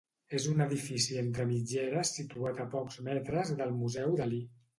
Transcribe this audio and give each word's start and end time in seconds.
És 0.35 0.45
un 0.51 0.61
edifici 0.63 1.19
entre 1.23 1.45
mitgeres 1.49 2.15
situat 2.21 2.63
a 2.65 2.67
pocs 2.73 2.99
metres 3.11 3.53
del 3.61 3.79
museu 3.85 4.19
Dalí. 4.25 4.43